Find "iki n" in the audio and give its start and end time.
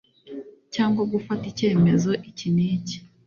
2.29-2.57